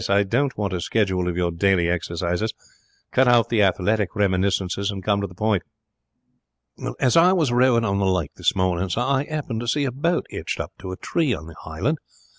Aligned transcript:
I 0.09 0.23
don't 0.23 0.57
want 0.57 0.73
a 0.73 0.81
schedule 0.81 1.27
of 1.27 1.37
your 1.37 1.51
daily 1.51 1.87
exercises. 1.87 2.51
Cut 3.11 3.27
out 3.27 3.49
the 3.49 3.61
athletic 3.61 4.15
reminiscences 4.15 4.89
and 4.89 5.03
come 5.03 5.21
to 5.21 5.27
the 5.27 5.35
point.' 5.35 5.61
'As 6.99 7.15
I 7.15 7.33
was 7.33 7.51
rowing 7.51 7.85
on 7.85 7.99
the 7.99 8.07
lake 8.07 8.33
this 8.35 8.55
morning, 8.55 8.89
sir, 8.89 9.01
I 9.01 9.25
'appened 9.25 9.59
to 9.59 9.67
see 9.67 9.85
a 9.85 9.91
boat 9.91 10.25
'itched 10.31 10.59
up 10.59 10.71
to 10.79 10.91
a 10.91 10.97
tree 10.97 11.35
on 11.35 11.45
the 11.45 11.53
hisland. 11.63 11.97